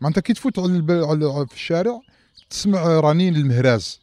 معناتها 0.00 0.20
كي 0.20 0.32
تفوت 0.32 0.58
على 0.58 0.66
الب- 0.76 1.04
على- 1.04 1.48
في 1.48 1.54
الشارع 1.54 2.00
تسمع 2.50 2.82
رنين 3.00 3.36
المهراز 3.36 4.00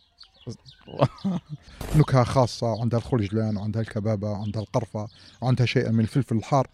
نكهة 1.95 2.23
خاصة 2.23 2.81
عندها 2.81 2.99
الخلجلان 2.99 3.57
عندها 3.57 3.81
الكبابة 3.81 4.37
عندها 4.37 4.61
القرفة 4.61 5.07
عندها 5.41 5.65
شيء 5.65 5.89
من 5.91 5.99
الفلفل 5.99 6.35
الحار. 6.35 6.67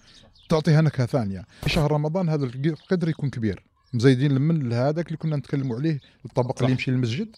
تعطيها 0.49 0.81
نكهة 0.81 1.05
ثانية. 1.05 1.45
في 1.61 1.69
شهر 1.69 1.91
رمضان 1.91 2.29
هذا 2.29 2.45
القدر 2.45 3.09
يكون 3.09 3.29
كبير. 3.29 3.63
مزيدين 3.93 4.41
من 4.41 4.73
هذاك 4.73 5.07
اللي 5.07 5.17
كنا 5.17 5.35
نتكلموا 5.35 5.77
عليه 5.77 5.99
الطبق. 6.25 6.59
اللي 6.61 6.71
يمشي 6.71 6.91
للمسجد 6.91 7.35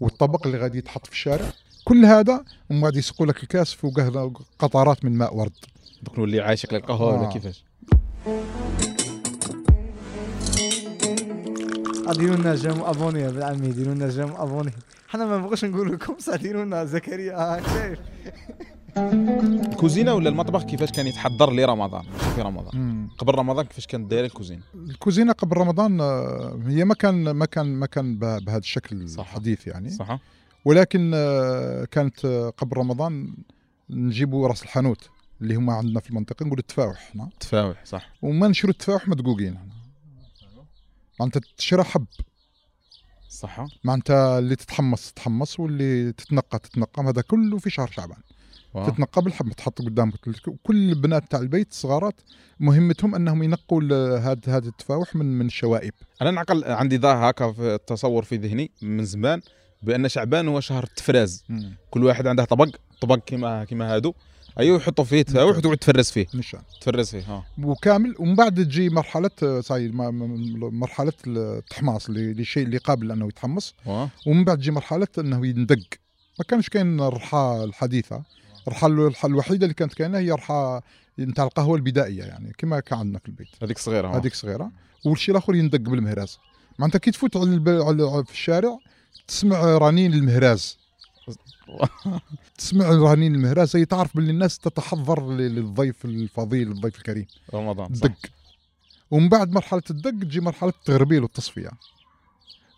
والطبق 0.00 0.46
اللي 0.46 0.58
غادي 0.58 0.78
يتحط 0.78 1.06
في 1.06 1.12
الشارع. 1.12 1.52
كل 1.84 2.04
هذا 2.04 2.44
ومن 2.70 2.80
بعد 2.80 2.96
يسقوا 2.96 3.26
لك 3.26 3.42
الكاس 3.42 3.72
فوقه 3.72 4.32
قطرات 4.58 5.04
من 5.04 5.12
ماء 5.18 5.36
ورد. 5.36 5.52
دوك 6.02 6.18
نولي 6.18 6.40
عايشك 6.40 6.72
للقهوة 6.72 7.18
ولا 7.18 7.28
آه. 7.28 7.32
كيفاش؟ 7.32 7.64
ديروا 12.12 12.36
لنا 12.36 12.54
جام 12.54 12.80
أبوني 12.80 13.20
يا 13.20 13.44
عمي 13.44 13.68
ديروا 13.72 13.94
لنا 13.94 14.08
جام 14.08 14.32
أبوني. 14.36 14.70
حنا 15.08 15.26
ما 15.26 15.38
نبغوش 15.38 15.64
نقول 15.64 15.92
لكم 15.92 16.14
صح 16.18 16.36
ديروا 16.36 16.64
لنا 16.64 16.84
زكريا. 16.84 17.36
آه، 17.36 17.60
شايف 17.74 17.98
الكوزينه 18.96 20.14
ولا 20.14 20.28
المطبخ 20.28 20.62
كيفاش 20.62 20.90
كان 20.90 21.06
يتحضر 21.06 21.52
لرمضان 21.52 22.02
في 22.34 22.42
رمضان. 22.42 22.80
مم. 22.80 23.08
قبل 23.18 23.34
رمضان 23.34 23.64
كيفاش 23.66 23.86
كانت 23.86 24.10
دايره 24.10 24.26
الكوزينة؟ 24.26 24.62
الكوزينة 24.74 25.32
قبل 25.32 25.56
رمضان 25.56 26.00
آه، 26.00 26.58
هي 26.66 26.84
ما 26.84 26.94
كان 26.94 27.30
ما 27.30 27.46
كان 27.46 27.66
ما 27.66 27.86
كان 27.86 28.18
به- 28.18 28.38
بهذا 28.38 28.58
الشكل 28.58 29.08
صح. 29.08 29.20
الحديث 29.28 29.66
يعني. 29.66 29.90
صح 29.90 30.18
ولكن 30.64 31.10
آه، 31.14 31.84
كانت 31.84 32.24
آه، 32.24 32.50
قبل 32.50 32.76
رمضان 32.76 33.34
نجيبوا 33.90 34.48
راس 34.48 34.62
الحانوت 34.62 35.08
اللي 35.42 35.54
هما 35.54 35.72
عندنا 35.72 36.00
في 36.00 36.10
المنطقة 36.10 36.46
نقول 36.46 36.58
التفاوح 36.58 36.96
إحنا 37.10 37.28
تفاوح 37.40 37.84
صح. 37.84 38.08
وما 38.22 38.48
نشروا 38.48 38.72
التفاوح 38.72 39.08
مدقوقين 39.08 39.58
معناتها 41.20 41.40
تشرى 41.56 41.84
حب. 41.84 42.06
صح. 43.28 43.64
معناتها 43.84 44.38
اللي 44.38 44.56
تتحمص 44.56 45.12
تتحمص 45.12 45.60
واللي 45.60 46.12
تتنقى 46.12 46.58
تتنقى. 46.58 47.02
هذا 47.02 47.22
كله 47.22 47.58
في 47.58 47.70
شهر 47.70 47.90
شعبان. 47.90 48.18
واو. 48.74 48.90
تتنقى 48.90 49.22
بالحب 49.22 49.52
تحط 49.52 49.82
قدامك 49.82 50.14
كل 50.62 50.90
البنات 50.90 51.30
تاع 51.30 51.40
البيت 51.40 51.70
الصغارات 51.70 52.20
مهمتهم 52.60 53.14
أنهم 53.14 53.42
ينقوا 53.42 53.82
هذا 54.18 54.56
هذا 54.56 54.68
التفاوح 54.68 55.16
من 55.16 55.38
من 55.38 55.46
الشوائب. 55.46 55.92
أنا 56.22 56.30
نعقل 56.30 56.64
عندي 56.64 56.96
ذا 56.96 57.12
هكا 57.12 57.52
في 57.52 57.74
التصور 57.74 58.22
في 58.24 58.36
ذهني 58.36 58.70
من 58.82 59.04
زمان 59.04 59.40
بأن 59.82 60.08
شعبان 60.08 60.48
هو 60.48 60.60
شهر 60.60 60.84
التفراز. 60.84 61.44
كل 61.90 62.04
واحد 62.04 62.26
عنده 62.26 62.44
طبق 62.44 62.68
طبق 63.00 63.18
كيما 63.24 63.64
كيما 63.64 63.94
هادو. 63.94 64.14
أيوه 64.58 64.76
يحطوا 64.76 65.04
فيه 65.04 65.22
تفاوح 65.22 65.56
وتقعد 65.56 65.76
تفرز 65.76 66.10
فيه. 66.10 66.26
نشان 66.34 66.60
تفرز 66.80 67.10
فيه 67.10 67.20
ها. 67.20 67.46
وكامل 67.62 68.14
ومن 68.18 68.34
بعد 68.34 68.64
تجي 68.64 68.90
مرحلة 68.90 69.60
صاي 69.60 69.88
مرحلة 70.72 71.12
التحماص 71.26 72.08
اللي 72.08 72.30
اللي 72.30 72.44
شيء 72.44 72.62
اللي 72.62 72.76
قابل 72.76 73.12
أنه 73.12 73.28
يتحمص. 73.28 73.74
ومن 74.26 74.44
بعد 74.44 74.58
تجي 74.58 74.70
مرحلة 74.70 75.08
أنه 75.18 75.46
يندق. 75.46 75.78
ما 76.38 76.44
كانش 76.48 76.68
كاين 76.68 77.00
الرحى 77.00 77.60
الحديثة. 77.64 78.22
الرحى 78.68 78.86
الوحيدة 79.24 79.64
اللي 79.64 79.74
كانت 79.74 79.94
كاينة 79.94 80.18
هي 80.18 80.32
الرحى 80.32 80.80
نتاع 81.18 81.44
القهوة 81.44 81.76
البدائية 81.76 82.22
يعني 82.24 82.52
كما 82.58 82.80
كان 82.80 82.98
عندنا 82.98 83.18
في 83.18 83.28
البيت. 83.28 83.48
هذيك 83.62 83.78
صغيرة. 83.78 84.16
هذيك 84.16 84.34
صغيرة. 84.34 84.70
والشيء 85.04 85.34
الآخر 85.34 85.54
يندق 85.54 85.78
بالمهراز. 85.78 86.38
معناتها 86.78 86.98
كي 86.98 87.10
تفوت 87.10 87.36
على, 87.36 87.44
الب... 87.44 87.68
على 87.68 88.24
في 88.24 88.32
الشارع 88.32 88.78
تسمع 89.28 89.78
رنين 89.78 90.12
المهراز. 90.12 90.78
تسمع 92.58 92.88
رنين 92.90 93.34
المهراز 93.34 93.76
هي 93.76 93.84
تعرف 93.84 94.16
باللي 94.16 94.30
الناس 94.30 94.58
تتحضر 94.58 95.30
للضيف 95.30 96.04
الفضيل 96.04 96.70
الضيف 96.72 96.96
الكريم. 96.98 97.26
رمضان 97.54 97.94
صح. 97.94 98.06
دق. 98.06 98.12
ومن 99.10 99.28
بعد 99.28 99.52
مرحلة 99.52 99.82
الدق 99.90 100.10
تجي 100.10 100.40
مرحلة 100.40 100.70
التغربيل 100.70 101.22
والتصفية. 101.22 101.70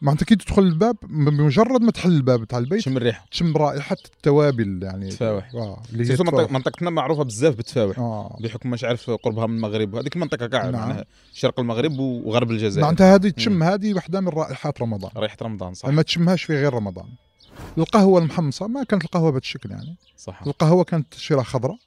معناتها 0.02 0.24
كي 0.26 0.36
تدخل 0.36 0.62
الباب 0.62 0.96
بمجرد 1.02 1.80
ما 1.82 1.90
تحل 1.90 2.12
الباب 2.12 2.44
تاع 2.44 2.58
البيت 2.58 2.80
شم 2.80 2.96
الريحة. 2.96 3.26
تشم 3.30 3.56
رائحة 3.56 3.96
التوابل 4.04 4.80
يعني. 4.82 5.10
تفاوح. 5.10 5.54
آه 5.54 5.82
اللي 5.92 6.02
هي 6.02 6.06
سيرتو 6.06 6.24
منطقة- 6.24 6.26
التفاوح. 6.28 6.52
منطقتنا 6.52 6.90
معروفة 6.90 7.22
بزاف 7.24 7.54
بالتفاوح 7.56 7.98
آه. 7.98 8.38
بحكم 8.40 8.70
مش 8.70 8.84
عارف 8.84 9.10
قربها 9.10 9.46
من 9.46 9.56
المغرب. 9.56 9.96
هذيك 9.96 10.16
المنطقة 10.16 10.46
كاع 10.46 10.62
نعم. 10.64 10.72
معناها 10.72 11.04
شرق 11.32 11.60
المغرب 11.60 11.98
وغرب 11.98 12.50
الجزائر. 12.50 12.84
معناتها 12.84 13.14
هذه 13.14 13.28
تشم 13.28 13.62
هذه 13.62 13.94
واحدة 13.94 14.20
من 14.20 14.28
رائحات 14.28 14.82
رمضان. 14.82 15.10
ريحه 15.16 15.36
رمضان 15.42 15.74
صح. 15.74 15.88
ما 15.88 16.02
تشمهاش 16.02 16.42
في 16.44 16.54
غير 16.56 16.74
رمضان. 16.74 17.06
القهوة 17.78 18.20
المحمصة 18.20 18.66
ما 18.66 18.84
كانت 18.84 19.04
القهوة 19.04 19.30
بهذا 19.30 19.38
الشكل 19.40 19.70
يعني. 19.70 19.96
صح 20.16 20.42
القهوة 20.46 20.84
كانت 20.84 21.14
تشيرها 21.14 21.42
خضراء 21.42 21.78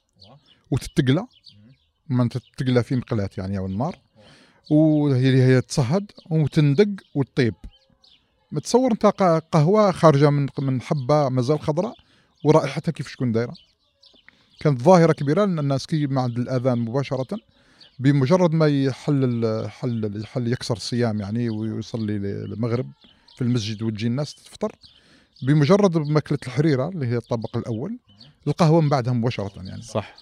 وتتقلى. 0.70 1.26
ما 2.08 2.22
انت 2.22 2.38
تتقلى 2.38 2.82
في 2.82 2.96
مقلات 2.96 3.38
يعني 3.38 3.58
أو 3.58 3.66
النار. 3.66 3.98
وهي 4.70 5.42
هي 5.42 5.60
تصهد 5.60 6.12
وتندق 6.30 6.88
وتطيب. 7.14 7.54
متصور 8.52 8.92
أنت 8.92 9.06
قهوة 9.52 9.92
خارجة 9.92 10.30
من 10.30 10.46
من 10.58 10.80
حبة 10.80 11.28
مازال 11.28 11.60
خضراء 11.60 11.94
ورائحتها 12.44 12.92
كيف 12.92 13.08
شكون 13.08 13.32
دايرة. 13.32 13.54
كانت 14.60 14.82
ظاهرة 14.82 15.12
كبيرة 15.12 15.44
لأن 15.44 15.58
الناس 15.58 15.86
كي 15.86 16.06
بعد 16.06 16.38
الأذان 16.38 16.78
مباشرة 16.78 17.38
بمجرد 17.98 18.52
ما 18.52 18.66
يحل 18.66 19.24
ال- 19.24 19.70
حل 19.70 20.20
يحل 20.22 20.52
يكسر 20.52 20.76
الصيام 20.76 21.20
يعني 21.20 21.50
ويصلي 21.50 22.16
المغرب 22.16 22.90
في 23.36 23.42
المسجد 23.42 23.82
وتجي 23.82 24.06
الناس 24.06 24.34
تفطر 24.34 24.72
بمجرد 25.42 25.96
ماكلة 25.98 26.38
الحريرة 26.46 26.88
اللي 26.88 27.06
هي 27.06 27.16
الطبق 27.16 27.56
الأول 27.56 27.98
القهوة 28.46 28.80
من 28.80 28.88
بعدها 28.88 29.12
مباشرة 29.12 29.52
يعني. 29.62 29.82
صح. 29.82 30.16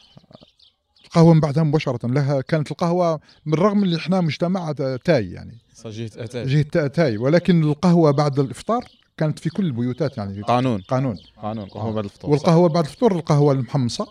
القهوة 1.04 1.34
من 1.34 1.40
بعدها 1.40 1.62
مباشرة 1.62 2.06
لها 2.06 2.40
كانت 2.40 2.70
القهوة 2.70 3.20
بالرغم 3.46 3.82
اللي 3.84 3.96
إحنا 3.96 4.20
مجتمع 4.20 4.72
تاي 5.04 5.30
يعني. 5.30 5.58
صح 5.74 5.90
جهة 5.90 6.10
اتاي 6.16 6.44
جهة 6.46 6.62
تا- 6.62 6.86
تاي. 6.86 7.16
ولكن 7.16 7.62
القهوة 7.64 8.10
بعد 8.10 8.38
الإفطار 8.38 8.84
كانت 9.16 9.38
في 9.38 9.50
كل 9.50 9.64
البيوتات 9.66 10.18
يعني. 10.18 10.42
قانون. 10.42 10.80
قانون. 10.80 11.16
قانون 11.42 11.64
قهوه 11.66 11.92
بعد 11.92 12.04
الفطور 12.04 12.30
والقهوة 12.30 12.68
بعد 12.68 12.84
الفطور 12.84 13.12
القهوة 13.16 13.52
المحمصة 13.52 14.06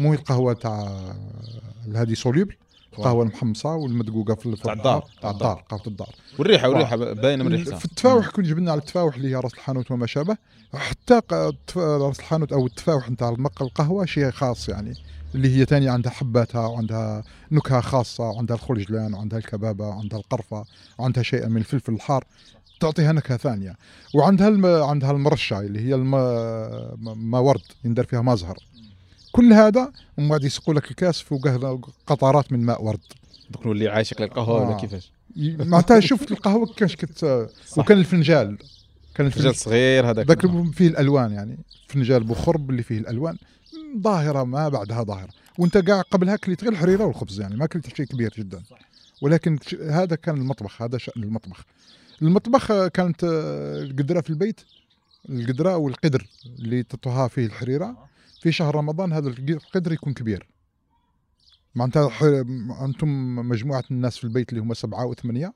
مو 0.00 0.14
القهوة 0.14 0.52
تاع 0.52 1.14
هذه 1.94 2.14
سوليبل. 2.14 2.54
القهوة 2.98 3.22
المحمصة 3.22 3.74
والمدقوقة 3.74 4.34
في 4.34 4.56
تاع 4.56 4.72
الدار. 4.72 5.04
تاع 5.22 5.30
الدار. 5.30 5.64
قهوة 5.68 5.82
الدار. 5.86 6.08
والريحة 6.38 6.68
والريحة 6.68 6.96
باينة 6.96 7.44
من 7.44 7.52
ريحتها 7.52 7.78
في 7.78 7.84
التفاوح 7.84 8.28
كون 8.30 8.44
جبنا 8.44 8.72
على 8.72 8.80
التفاوح 8.80 9.14
اللي 9.16 9.28
هي 9.30 9.34
راس 9.34 9.54
الحانوت 9.54 9.90
وما 9.90 10.06
شابه. 10.06 10.36
حتى 10.74 11.20
راس 11.76 12.18
الحانوت 12.18 12.52
أو 12.52 12.66
التفاوح 12.66 13.10
نتاع 13.10 13.28
المق 13.28 13.62
القهوة 13.62 14.04
شيء 14.04 14.30
خاص 14.30 14.68
يعني 14.68 14.94
اللي 15.34 15.56
هي 15.56 15.64
ثاني 15.64 15.88
عندها 15.88 16.12
حباتها 16.12 16.66
وعندها 16.66 17.22
نكهة 17.52 17.80
خاصة 17.80 18.24
وعندها 18.24 18.56
الخلجلان 18.56 19.14
وعندها 19.14 19.38
الكبابة 19.38 19.88
وعندها 19.88 20.18
القرفة 20.18 20.64
وعندها 20.98 21.22
شيء 21.22 21.48
من 21.48 21.56
الفلفل 21.56 21.92
الحار 21.92 22.24
تعطيها 22.80 23.12
نكهة 23.12 23.36
ثانية. 23.36 23.76
وعندها 24.14 24.48
الم... 24.48 24.66
عندها 24.66 25.10
المرشة 25.10 25.60
اللي 25.60 25.80
هي 25.80 25.94
الم... 25.94 26.10
ما 27.30 27.38
ورد 27.38 27.62
يندر 27.84 28.04
فيها 28.04 28.20
ما 28.22 28.34
زهر 28.34 28.58
كل 29.34 29.52
هذا 29.52 29.92
ومن 30.18 30.28
بعد 30.28 30.44
يسقوا 30.44 30.74
لك 30.74 30.90
الكاس 30.90 31.20
فوقه 31.20 31.80
قطرات 32.06 32.52
من 32.52 32.60
ماء 32.60 32.84
ورد. 32.84 33.00
دوك 33.50 33.66
نولي 33.66 33.88
عايشك 33.88 34.20
للقهوة 34.20 34.62
ولا 34.62 34.76
آه. 34.76 34.80
كيفاش؟ 34.80 35.10
ي- 35.36 35.56
معناتها 35.56 36.00
شفت 36.00 36.30
القهوة 36.32 36.66
كاش 36.76 36.96
كت 36.96 37.18
صح. 37.66 37.78
وكان 37.78 37.98
الفنجال. 37.98 38.58
كان 39.14 39.30
فنجان 39.30 39.52
صغير 39.52 40.10
هذاك 40.10 40.26
ذاك 40.26 40.40
فيه 40.72 40.88
الألوان 40.88 41.32
يعني. 41.32 41.58
فنجال 41.88 42.24
بخرب 42.24 42.70
اللي 42.70 42.82
فيه 42.82 42.98
الألوان. 42.98 43.36
ظاهرة 43.98 44.44
ما 44.44 44.68
بعدها 44.68 45.02
ظاهرة. 45.02 45.30
وانت 45.58 45.76
قاع 45.76 46.00
قبلها 46.00 46.36
كليت 46.36 46.62
غير 46.64 46.72
الحريرة 46.72 47.04
والخبز 47.04 47.40
يعني 47.40 47.56
ما 47.56 47.66
كليت 47.66 47.96
شيء 47.96 48.06
كبير 48.06 48.34
جدا. 48.38 48.62
ولكن 49.22 49.58
هذا 49.90 50.16
كان 50.16 50.36
المطبخ 50.36 50.82
هذا 50.82 50.98
شأن 50.98 51.22
المطبخ. 51.22 51.64
المطبخ 52.22 52.70
آه، 52.70 52.88
كانت 52.88 53.24
آه، 53.24 53.82
القدرة 53.82 54.20
في 54.20 54.30
البيت 54.30 54.60
القدرة 55.28 55.72
أو 55.72 55.88
القدر 55.88 56.26
اللي 56.58 56.82
تطهى 56.82 57.28
فيه 57.28 57.46
الحريرة. 57.46 57.96
في 58.44 58.52
شهر 58.52 58.74
رمضان 58.76 59.12
هذا 59.12 59.28
الق- 59.28 59.50
القدر 59.50 59.92
يكون 59.92 60.12
كبير. 60.14 60.46
معناتها 61.74 62.10
أنتم 62.84 63.08
مجموعة 63.48 63.84
الناس 63.90 64.16
في 64.18 64.24
البيت 64.24 64.50
اللي 64.50 64.60
هم 64.60 64.74
سبعة 64.74 65.02
أو 65.02 65.14
ثمانية 65.14 65.52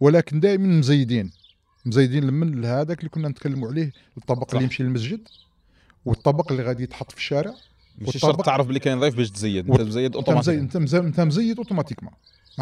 ولكن 0.00 0.40
دائما 0.40 0.66
مزيدين. 0.78 1.32
مزيدين 1.86 2.24
من 2.32 2.64
هذاك 2.64 2.98
اللي 2.98 3.08
كنا 3.08 3.28
نتكلموا 3.28 3.68
عليه 3.68 3.92
الطبق 4.18 4.48
صح. 4.48 4.52
اللي 4.54 4.64
يمشي 4.64 4.82
للمسجد 4.82 5.28
والطبق 6.04 6.52
اللي 6.52 6.62
غادي 6.64 6.82
يتحط 6.82 7.10
في 7.12 7.16
الشارع 7.18 7.50
ماشي 7.98 8.18
والطبق- 8.18 8.20
شرط 8.36 8.46
تعرف 8.46 8.66
بلي 8.66 8.78
كاين 8.78 9.00
ضيف 9.00 9.14
باش 9.16 9.30
تزيد. 9.30 9.70
أنت 9.70 9.80
مزيد 9.80 10.16
اوتوماتيك 10.16 10.54
أنت 10.58 10.76
مزيد, 10.76 11.04
أنت 11.04 11.20
مزيد 11.20 11.58
automatiquement 11.58 12.12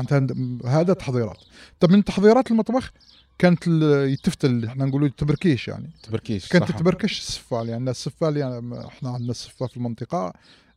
معناتها 0.03 0.37
هذا 0.81 0.93
تحضيرات 0.93 1.39
طب 1.81 1.91
من 1.91 2.05
تحضيرات 2.05 2.50
المطبخ 2.50 2.93
كانت 3.39 3.67
يتفتل 4.12 4.65
إحنا 4.65 4.85
نقولوا 4.85 5.09
تبركيش 5.09 5.69
يعني 5.69 5.91
تبركيش 6.03 6.49
كانت 6.49 6.65
صح. 6.69 6.79
تبركش 6.79 7.19
السفه 7.19 7.62
لأن 7.62 7.89
السفه 7.89 8.31
يعني 8.31 8.87
إحنا 8.87 9.11
عندنا 9.11 9.31
السفه 9.31 9.67
في 9.67 9.77
المنطقة 9.77 10.33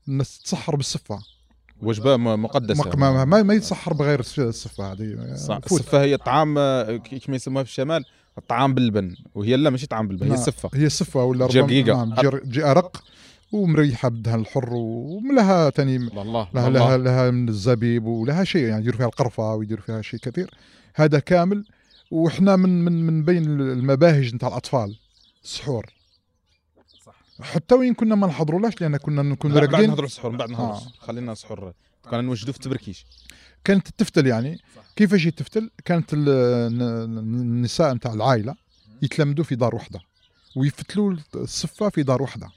الناس 0.08 0.40
تسحر 0.40 0.76
بالسفه 0.76 1.20
وجبة 1.82 2.18
مقدسة 2.18 2.90
ما, 2.98 3.12
ما, 3.12 3.26
ما, 3.26 3.44
ما 3.44 3.54
يتسحر 3.54 3.94
بغير 3.94 4.20
الس- 4.20 4.40
السفه 4.40 4.92
هذه 4.92 5.36
صح 5.36 5.60
فوت. 5.60 5.80
السفه 5.80 6.02
هي 6.02 6.18
طعام 6.18 6.54
كما 6.98 7.36
يسموها 7.36 7.64
في 7.64 7.70
الشمال 7.70 8.06
الطعام 8.38 8.74
باللبن 8.74 9.16
وهي 9.36 9.56
لا 9.56 9.70
ماشي 9.70 9.88
طعام 9.88 10.08
باللبن 10.08 10.24
هي 10.24 10.30
نعم. 10.30 10.40
السفه 10.40 10.70
هي 10.74 10.86
السفه 10.86 11.24
ولا 11.24 11.46
ربما- 11.46 11.62
رقيقة. 11.62 12.06
نعم 12.06 12.40
جي 12.46 12.64
أرق 12.64 13.04
ومريحة 13.52 14.10
بالدهن 14.10 14.40
الحر 14.40 14.74
ولها 14.74 15.70
ثاني 15.70 15.98
لها 15.98 16.20
والله 16.20 16.50
لها 16.54 16.98
لها 16.98 17.32
من 17.32 17.50
الزبيب 17.50 18.06
ولها 18.06 18.44
شيء 18.44 18.64
يعني 18.64 18.82
يديروا 18.82 18.98
فيها 18.98 19.06
القرفة 19.06 19.54
ويديروا 19.56 19.84
فيها 19.84 20.02
شيء 20.02 20.20
كثير. 20.20 20.56
هذا 20.96 21.20
كامل 21.20 21.66
وحنا 22.12 22.56
من 22.56 22.86
من 22.86 23.06
من 23.06 23.24
بين 23.24 23.44
المباهج 23.46 24.36
نتاع 24.36 24.50
الأطفال 24.50 24.98
السحور. 25.44 25.86
صح. 27.06 27.16
حتى 27.42 27.76
وين 27.76 27.94
كنا 27.94 28.16
ما 28.16 28.28
نحضرولهاش 28.28 28.82
لأن 28.82 28.98
كنا 28.98 29.22
نكون 29.22 29.54
بعد 29.54 29.64
راقدين 29.64 29.90
نهضروا 29.90 30.08
السحور 30.08 30.32
من 30.32 30.38
بعد 30.38 30.50
نهضروا 30.50 30.76
آه. 30.76 30.82
خلينا 31.00 31.32
السحور 31.32 31.74
كنا 32.10 32.22
نوجدوا 32.22 32.54
في 32.54 32.60
التبركيش. 32.60 33.06
كانت 33.64 33.88
التفتل 33.88 34.28
يعني. 34.28 34.58
صح. 34.76 34.84
كيفاش 34.96 35.26
يتفتل 35.26 35.70
كانت 35.86 36.10
النساء 36.14 37.94
نتاع 37.94 38.14
العائلة 38.14 38.56
يتلمدوا 39.02 39.44
في 39.44 39.56
دار 39.56 39.76
واحدة 39.76 40.00
ويفتلوا 40.56 41.16
الصفة 41.36 41.90
في 41.90 42.04
دار 42.04 42.22
واحدة 42.22 42.50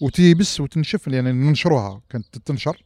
وتيبس 0.00 0.60
وتنشف 0.60 1.06
يعني 1.06 1.32
ننشروها 1.32 2.00
كانت 2.10 2.38
تنشر 2.38 2.82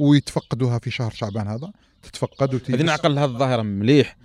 ويتفقدوها 0.00 0.78
في 0.78 0.90
شهر 0.90 1.10
شعبان 1.10 1.48
هذا. 1.48 1.72
تتفقد 2.02 2.54
وتيبس. 2.54 2.78
هذه 2.80 2.86
نعقل 2.86 3.18
هذه 3.18 3.24
الظاهرة 3.30 3.62
مليح 3.62 4.16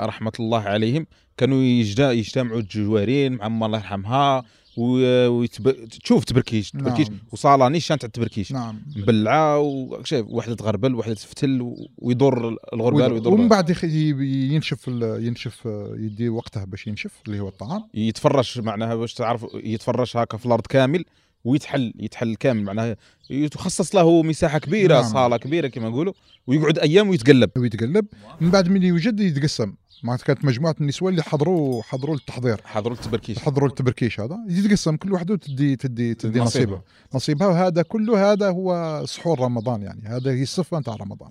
رحمة 0.00 0.32
الله 0.40 0.60
عليهم. 0.60 1.06
كانوا 1.36 1.62
يجتمعوا 1.62 2.58
الجوارين 2.60 3.32
مع 3.32 3.66
الله 3.66 3.78
يرحمها 3.78 4.42
و- 4.76 5.28
ويتب... 5.28 5.88
تشوف 5.88 6.24
تبركيش 6.24 6.74
نعم. 6.74 6.84
تبركيش 6.84 7.06
وصالة 7.32 7.68
نيشان 7.68 7.98
تاع 7.98 8.06
التبركيش 8.06 8.52
نعم. 8.52 8.80
مبلعة 8.96 9.58
وشايف 9.58 10.26
واحدة 10.28 10.54
تغربل 10.54 10.94
واحدة 10.94 11.14
تفتل 11.14 11.60
و- 11.62 11.88
ويضر 11.98 12.56
الغربال 12.72 13.12
ويضر 13.12 13.34
ومن 13.34 13.48
بعد 13.48 13.70
يخ- 13.70 13.84
ينشف 13.84 14.88
ال- 14.88 15.26
ينشف 15.26 15.68
يدي 15.98 16.28
وقته 16.28 16.64
باش 16.64 16.86
ينشف 16.86 17.12
اللي 17.26 17.40
هو 17.40 17.48
الطعام. 17.48 17.84
يتفرش 17.94 18.58
معناها 18.58 18.94
باش 18.94 19.14
تعرف 19.14 19.46
يتفرش 19.54 20.16
هكا 20.16 20.36
في 20.36 20.46
الأرض 20.46 20.66
كامل. 20.66 21.04
ويتحل 21.46 21.92
يتحل 21.98 22.34
كامل. 22.34 22.62
معناها 22.64 22.96
يتخصص 23.30 23.94
له 23.94 24.22
مساحة 24.22 24.58
كبيرة 24.58 24.94
نعم. 25.00 25.12
صالة 25.12 25.36
كبيرة 25.36 25.68
كما 25.68 25.88
نقولوا 25.88 26.12
ويقعد 26.46 26.78
أيام 26.78 27.08
ويتقلب. 27.08 27.50
ويتقلب. 27.56 28.06
من 28.40 28.50
بعد 28.50 28.68
من 28.68 28.82
يوجد 28.82 29.20
يتقسم. 29.20 29.74
معناتها 30.02 30.24
كانت 30.24 30.44
مجموعة 30.44 30.76
النسوان 30.80 31.12
اللي 31.12 31.22
حضروا 31.22 31.82
حضروا 31.82 32.14
التحضير 32.14 32.60
حضروا 32.64 32.96
التبركيش 32.96 33.38
حضروا 33.38 33.68
التبركيش 33.68 34.20
هذا. 34.20 34.38
يتقسم 34.48 34.96
كل 34.96 35.12
وحده 35.12 35.36
تدي 35.36 35.76
تدي 35.76 36.14
تدي 36.14 36.40
نصيبها. 36.40 36.82
نصيبها 37.14 37.46
وهذا 37.46 37.82
كله 37.82 38.32
هذا 38.32 38.50
هو 38.50 39.02
سحور 39.06 39.40
رمضان 39.40 39.82
يعني. 39.82 40.08
هذا 40.08 40.30
هي 40.30 40.42
الصفة 40.42 40.78
نتاع 40.78 40.94
رمضان. 40.94 41.30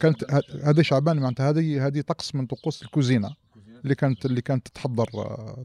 كانت 0.00 0.24
هذا 0.64 0.82
شعبان 0.82 1.16
معناتها 1.16 1.50
هذه 1.50 1.86
هذه 1.86 2.00
طقس 2.00 2.34
من 2.34 2.46
طقوس 2.46 2.82
الكوزينة. 2.82 3.30
اللي 3.84 3.94
كانت 3.94 4.26
اللي 4.26 4.40
كانت 4.40 4.68
تتحضر 4.68 5.08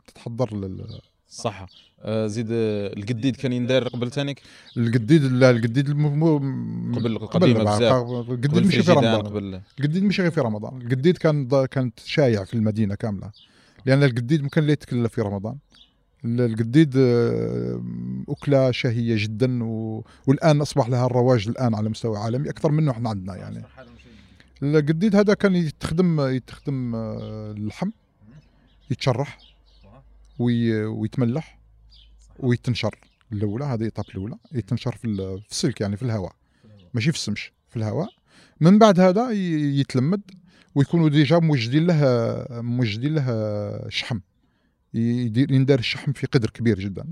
تتحضر 0.07 0.55
لل- 0.55 0.99
صح. 1.29 1.65
آه، 2.05 2.27
زيد 2.27 2.47
آه، 2.51 2.93
القديد 2.97 3.35
كان 3.35 3.53
يندار 3.53 3.87
قبل 3.87 4.11
تانيك؟ 4.11 4.41
القديد 4.77 5.23
لا 5.23 5.49
القديد 5.49 5.89
قبل 5.89 7.11
القديمه 7.11 7.63
بقى. 7.63 7.77
بزاف. 7.77 7.93
القديد 8.29 8.51
قبل 8.51 8.67
مش 8.67 8.75
في 8.75 8.91
رمضان. 8.91 9.21
قبل. 9.21 9.61
القديد 9.79 10.03
مش 10.03 10.19
غير 10.21 10.31
في 10.31 10.41
رمضان. 10.41 10.81
القديد 10.81 11.17
كان 11.17 11.65
كانت 11.65 11.99
شايع 11.99 12.43
في 12.43 12.53
المدينة 12.53 12.95
كاملة. 12.95 13.31
لأن 13.85 14.03
القديد 14.03 14.41
ما 14.43 14.49
كان 14.49 14.63
لا 14.63 14.71
يتكلف 14.71 15.13
في 15.13 15.21
رمضان. 15.21 15.55
ال- 16.25 16.41
القديد 16.41 16.93
آه، 16.97 17.83
أكلة 18.29 18.71
شهية 18.71 19.15
جدا 19.23 19.63
و... 19.63 20.03
والآن 20.27 20.61
أصبح 20.61 20.89
لها 20.89 21.05
الرواج 21.05 21.47
الآن 21.47 21.75
على 21.75 21.89
مستوى 21.89 22.17
عالمي 22.17 22.49
أكثر 22.49 22.71
منه 22.71 22.91
إحنا 22.91 23.09
عندنا 23.09 23.35
يعني. 23.35 23.63
القديد 24.63 25.15
هذا 25.15 25.33
كان 25.33 25.55
يتخدم 25.55 26.21
يتخدم 26.21 26.95
اللحم 26.95 27.89
يتشرح. 28.91 29.52
وي... 30.39 30.85
ويتملح 30.85 31.59
ويتنشر. 32.39 32.99
الأولى 33.31 33.65
هذه 33.65 33.75
ال 33.75 33.80
étape 33.80 34.05
الأولى 34.09 34.35
يتنشر 34.51 34.95
في, 34.95 35.05
ال... 35.07 35.41
في 35.41 35.51
السلك 35.51 35.81
يعني 35.81 35.97
في 35.97 36.03
الهواء. 36.03 36.35
ماشي 36.93 37.11
في 37.11 37.17
السمش 37.17 37.51
في 37.69 37.77
الهواء. 37.77 38.09
من 38.61 38.79
بعد 38.79 38.99
هذا 38.99 39.31
يتلمد 39.79 40.21
ويكونوا 40.75 41.09
déjà 41.09 41.39
موجدين 41.39 41.87
له 41.87 41.97
موجدين 42.61 43.15
له 43.15 43.89
شحم. 43.89 44.19
يدير 44.93 45.51
يندار 45.51 45.79
الشحم 45.79 46.11
في 46.13 46.27
قدر 46.27 46.49
كبير 46.49 46.79
جدا. 46.79 47.05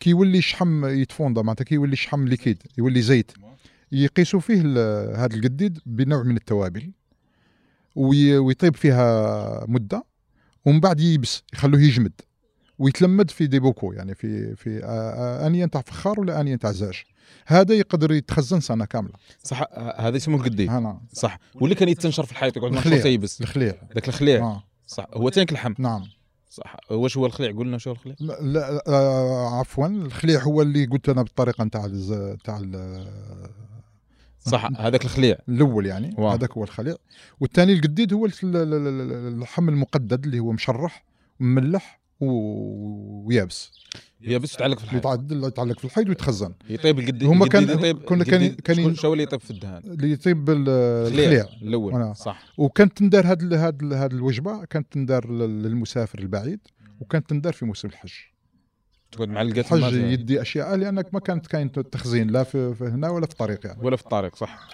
كي 0.00 0.10
يولي 0.10 0.38
الشحم 0.38 0.86
يتفوندا 0.86 1.42
معناتها 1.42 1.64
كي 1.64 1.74
يولي 1.74 1.92
الشحم 1.92 2.28
liquide 2.28 2.62
يولي 2.78 3.02
زيت. 3.02 3.32
يقيسوا 3.92 4.40
فيه 4.40 4.60
هذا 5.24 5.34
القديد 5.36 5.78
بنوع 5.86 6.22
من 6.22 6.36
التوابل. 6.36 6.92
وي- 7.96 8.38
ويطيب 8.38 8.76
فيها 8.76 9.64
مدة. 9.68 10.04
ومن 10.64 10.80
بعد 10.80 11.00
ييبس 11.00 11.42
يخلوه 11.52 11.80
يجمد. 11.80 12.12
ويتلمد 12.78 13.30
في 13.30 13.46
des 13.46 13.61
bocaux 13.61 13.92
يعني 13.92 14.14
في 14.14 14.56
في 14.56 14.80
انيه 15.46 15.66
تاع 15.66 15.80
فخار 15.80 16.20
ولا 16.20 16.40
انيه 16.40 16.56
تاع 16.56 16.72
زاج. 16.72 17.02
هذا 17.46 17.74
يقدر 17.74 18.12
يتخزن 18.12 18.60
سنة 18.60 18.84
كاملة. 18.84 19.12
صح 19.42 19.60
آه، 19.72 20.00
هذا 20.00 20.16
يسموه 20.16 20.40
القديد 20.40 20.70
هنا 20.70 21.00
صح. 21.12 21.38
واللي 21.54 21.74
كان 21.74 21.88
يتنشر 21.88 22.26
في 22.26 22.32
الحيط 22.32 22.56
يقعد 22.56 22.72
الخليع. 22.72 22.98
مخلوط 22.98 23.06
يبس. 23.12 23.40
الخليع. 23.40 23.74
ذاك 23.94 24.08
الخليع. 24.08 24.40
آه. 24.44 24.62
صح. 24.86 25.06
هو 25.14 25.28
تانك 25.28 25.50
اللحم 25.50 25.74
نعم. 25.78 26.04
صح. 26.50 26.76
واش 26.90 27.16
هو 27.16 27.26
الخليع؟ 27.26 27.52
قلنا 27.52 27.78
شو 27.78 27.92
الخليع. 27.92 28.16
لا, 28.20 28.40
لا 28.42 28.82
آه 28.88 29.58
عفوا. 29.60 29.86
الخليع 29.86 30.40
هو 30.42 30.62
اللي 30.62 30.84
قلت 30.86 31.08
أنا 31.08 31.22
بالطريقة 31.22 31.64
نتاع 31.64 31.84
الز- 31.84 32.36
تاع 32.44 32.58
ال- 32.62 33.08
صح. 34.40 34.68
هذاك 34.78 35.04
الخليع. 35.04 35.36
الأول 35.48 35.86
يعني. 35.86 36.14
هذاك 36.18 36.52
هو 36.52 36.64
الخليع. 36.64 36.94
والثاني 37.40 37.72
القديد 37.72 38.12
هو 38.12 38.26
ال- 38.26 38.32
ال- 38.44 38.56
ال- 38.56 38.74
ال- 38.74 39.32
اللحم 39.32 39.68
المقدد 39.68 40.24
اللي 40.24 40.38
هو 40.38 40.52
مشرح 40.52 41.04
ومملح 41.40 42.00
و- 42.00 42.07
ويابس. 42.20 43.70
هي 44.22 44.38
بس 44.38 44.52
تعلق 44.56 44.78
في 44.78 44.84
الحيط 44.84 44.98
يتعدل 45.00 45.44
يتعلق 45.44 45.78
في 45.78 45.84
الحيط 45.84 46.08
ويتخزن. 46.08 46.54
يطيب 46.68 46.98
القديد 46.98 47.24
هما 47.24 47.46
كان- 47.48 47.62
يطيب 47.70 48.02
كنا 48.02 48.24
كان- 48.24 48.54
كان- 48.54 48.94
شو 48.94 49.12
اللي 49.12 49.22
يطيب 49.22 49.40
في 49.40 49.50
الدهان؟ 49.50 49.82
اللي 49.84 50.12
يطيب 50.12 50.50
ال- 50.50 50.68
الخليع 50.68 51.46
الأول. 51.62 52.16
صح. 52.16 52.42
وكانت 52.58 52.96
تندار 52.98 53.26
هاد 53.26 53.52
هاد 53.54 53.92
هاد 53.92 54.12
الوجبة 54.12 54.64
كانت 54.64 54.92
تندار 54.92 55.30
لل- 55.30 55.62
للمسافر 55.62 56.18
البعيد 56.18 56.60
وكانت 57.00 57.30
تندار 57.30 57.52
في 57.52 57.64
موسم 57.64 57.88
الحج. 57.88 58.12
تقعد 59.12 59.28
مع 59.28 59.42
الحج 59.42 59.80
يدي 60.12 60.42
أشياء 60.42 60.76
لأنك 60.76 61.14
ما 61.14 61.20
كانت 61.20 61.46
كاين 61.46 61.72
تخزين 61.72 62.30
لا 62.30 62.42
في, 62.42 62.74
في 62.74 62.84
هنا 62.84 63.08
ولا 63.10 63.26
في 63.26 63.32
الطريق 63.32 63.66
يعني. 63.66 63.78
ولا 63.82 63.96
في 63.96 64.02
الطريق 64.02 64.36
صح. 64.36 64.68